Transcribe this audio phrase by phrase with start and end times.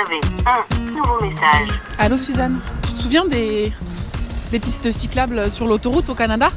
[0.00, 1.68] un nouveau message.
[1.98, 3.70] Allô Suzanne, tu te souviens des,
[4.50, 6.48] pistes cyclables sur l'autoroute au Canada?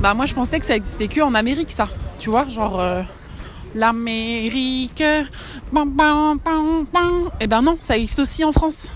[0.00, 1.88] Bah moi je pensais que ça existait que en Amérique ça,
[2.18, 3.02] tu vois, genre euh,
[3.74, 5.04] l'Amérique.
[5.72, 6.40] Bam.
[7.40, 8.90] Eh ben non, ça existe aussi en France.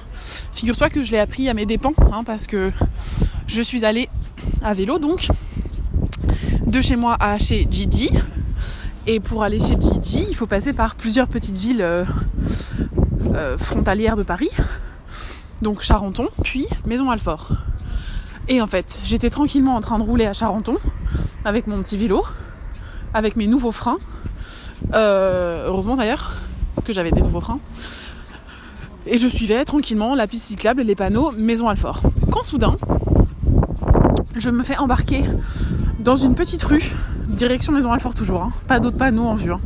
[0.54, 2.72] Figure-toi que je l'ai appris à mes dépens, hein, parce que
[3.46, 4.08] je suis allée
[4.62, 5.28] à vélo donc
[6.66, 8.10] de chez moi à chez Gigi.
[9.06, 12.04] Et pour aller chez Gigi, il faut passer par plusieurs petites villes euh,
[13.35, 14.50] euh, frontalières de Paris.
[15.61, 17.49] Donc Charenton, puis Maison-Alfort.
[18.49, 20.76] Et en fait, j'étais tranquillement en train de rouler à Charenton
[21.44, 22.25] avec mon petit vélo,
[23.14, 23.99] avec mes nouveaux freins.
[24.94, 26.36] Euh, heureusement d'ailleurs
[26.85, 27.61] que j'avais des nouveaux freins.
[29.07, 32.00] Et je suivais tranquillement la piste cyclable et les panneaux Maison Alfort.
[32.30, 32.77] Quand soudain,
[34.36, 35.25] je me fais embarquer
[35.98, 36.94] dans une petite rue,
[37.28, 39.61] direction Maison Alfort toujours, hein, pas d'autres panneaux en vue, hein,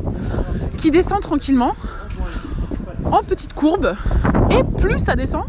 [0.76, 1.74] qui descend tranquillement
[3.12, 3.94] en petite courbe.
[4.50, 5.44] Et plus ça descend,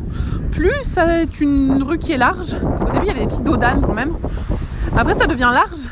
[0.52, 2.58] plus ça est une rue qui est large.
[2.82, 4.14] Au début, il y avait des petites dos quand même.
[4.96, 5.90] Après, ça devient large.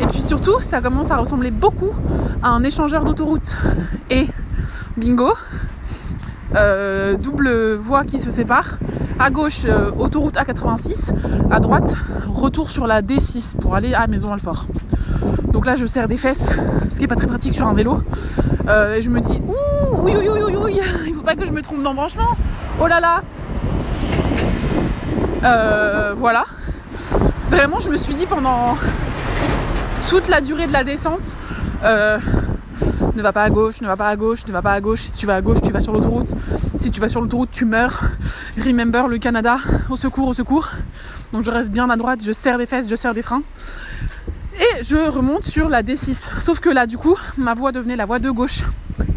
[0.00, 1.90] Et puis surtout, ça commence à ressembler beaucoup
[2.42, 3.56] à un échangeur d'autoroute.
[4.10, 4.26] Et
[4.96, 5.32] bingo,
[6.54, 8.78] euh, double voie qui se sépare.
[9.18, 11.14] À gauche, euh, autoroute A86.
[11.50, 11.94] À droite,
[12.28, 14.66] retour sur la D6 pour aller à Maison Alfort.
[15.52, 16.48] Donc là, je serre des fesses,
[16.90, 18.02] ce qui est pas très pratique sur un vélo.
[18.68, 21.82] Euh, et je me dis, ouh, oui, oui, il faut pas que je me trompe
[21.82, 22.36] d'embranchement.
[22.80, 23.22] Oh là là.
[25.44, 26.44] Euh, voilà.
[27.50, 28.76] Vraiment, je me suis dit pendant
[30.08, 31.36] toute la durée de la descente,
[31.82, 32.18] euh,
[33.14, 35.00] ne va pas à gauche, ne va pas à gauche, ne va pas à gauche.
[35.00, 36.32] Si tu vas à gauche, tu vas sur l'autoroute.
[36.76, 38.00] Si tu vas sur l'autoroute, tu meurs.
[38.56, 40.70] Remember le Canada, au secours, au secours.
[41.32, 43.42] Donc je reste bien à droite, je serre des fesses, je serre des freins.
[44.82, 46.40] Je remonte sur la D6.
[46.40, 48.62] Sauf que là, du coup, ma voie devenait la voie de gauche.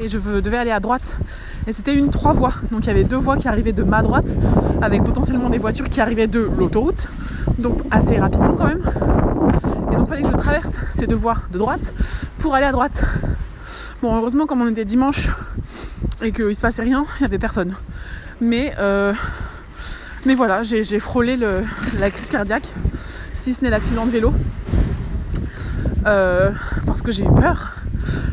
[0.01, 1.15] Et je devais aller à droite.
[1.67, 2.53] Et c'était une trois voies.
[2.71, 4.37] Donc il y avait deux voies qui arrivaient de ma droite,
[4.81, 7.07] avec potentiellement des voitures qui arrivaient de l'autoroute.
[7.59, 8.83] Donc assez rapidement quand même.
[9.91, 11.93] Et donc il fallait que je traverse ces deux voies de droite
[12.39, 13.05] pour aller à droite.
[14.01, 15.29] Bon, heureusement, comme on était dimanche
[16.21, 17.73] et qu'il se passait rien, il n'y avait personne.
[18.41, 19.13] Mais, euh,
[20.25, 22.67] mais voilà, j'ai frôlé la crise cardiaque,
[23.31, 24.33] si ce n'est l'accident de vélo.
[26.05, 26.51] Euh,
[26.85, 27.73] parce que j'ai eu peur.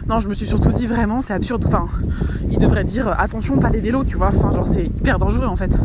[0.08, 1.64] Non, je me suis surtout dit vraiment, c'est absurde.
[1.66, 1.86] Enfin,
[2.50, 4.28] il devrait dire attention, pas les vélos, tu vois.
[4.34, 5.76] Enfin, genre, c'est hyper dangereux en fait.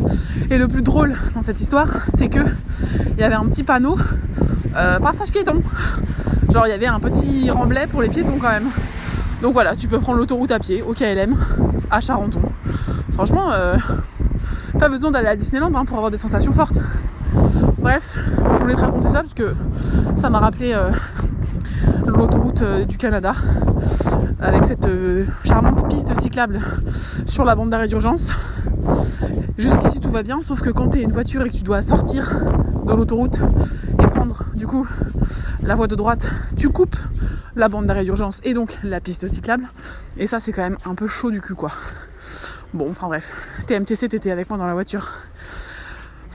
[0.49, 2.39] Et le plus drôle dans cette histoire, c'est que
[3.11, 3.97] il y avait un petit panneau
[4.75, 5.61] euh, passage piéton.
[6.51, 8.69] Genre, il y avait un petit remblai pour les piétons quand même.
[9.41, 11.35] Donc voilà, tu peux prendre l'autoroute à pied au KLM
[11.91, 12.39] à Charenton.
[13.13, 13.77] Franchement, euh,
[14.79, 16.79] pas besoin d'aller à Disneyland hein, pour avoir des sensations fortes.
[17.77, 18.17] Bref,
[18.55, 19.53] je voulais te raconter ça parce que
[20.15, 20.89] ça m'a rappelé euh,
[22.05, 23.33] l'autoroute euh, du Canada
[24.39, 26.61] avec cette euh, charmante piste cyclable
[27.25, 28.31] sur la bande d'arrêt d'urgence.
[29.57, 31.81] Jusqu'ici tout va bien, sauf que quand tu es une voiture et que tu dois
[31.81, 32.31] sortir
[32.85, 33.39] de l'autoroute
[33.99, 34.87] et prendre du coup
[35.63, 36.97] la voie de droite, tu coupes
[37.55, 39.67] la bande d'arrêt d'urgence et donc la piste cyclable.
[40.17, 41.71] Et ça c'est quand même un peu chaud du cul quoi.
[42.73, 43.31] Bon, enfin bref,
[43.67, 45.13] TMTC, t'étais avec moi dans la voiture.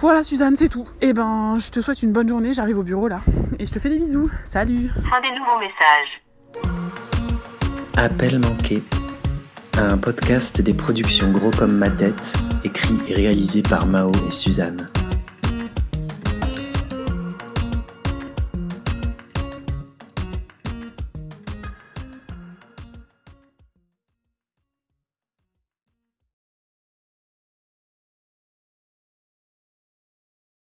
[0.00, 0.88] Voilà Suzanne, c'est tout.
[1.02, 3.20] Et ben, je te souhaite une bonne journée, j'arrive au bureau là.
[3.58, 4.30] Et je te fais des bisous.
[4.44, 6.22] Salut Fin des nouveaux messages.
[7.98, 8.82] Appel manqué.
[9.76, 12.34] Un podcast des productions Gros comme ma tête,
[12.64, 14.89] écrit et réalisé par Mao et Suzanne.